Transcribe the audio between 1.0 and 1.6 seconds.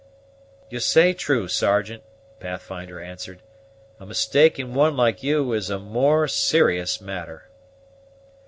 true,